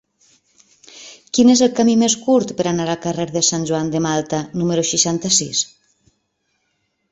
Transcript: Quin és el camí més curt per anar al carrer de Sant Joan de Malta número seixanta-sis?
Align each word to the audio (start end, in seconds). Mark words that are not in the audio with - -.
Quin 1.37 1.51
és 1.55 1.61
el 1.65 1.75
camí 1.79 1.93
més 2.05 2.15
curt 2.21 2.53
per 2.61 2.65
anar 2.71 2.87
al 2.95 2.99
carrer 3.05 3.27
de 3.37 3.45
Sant 3.49 3.69
Joan 3.73 3.93
de 3.97 4.03
Malta 4.07 4.41
número 4.63 4.89
seixanta-sis? 4.95 5.63